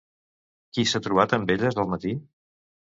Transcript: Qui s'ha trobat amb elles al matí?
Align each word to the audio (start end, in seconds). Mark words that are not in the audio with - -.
Qui 0.77 0.87
s'ha 0.93 1.03
trobat 1.09 1.37
amb 1.39 1.55
elles 1.59 1.81
al 1.85 1.95
matí? 1.95 2.19